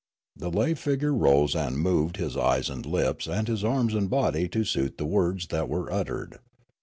[0.35, 4.47] The lay figure rose and moved his eyes and lips and his arms and body
[4.49, 6.39] to suit the words that were uttered.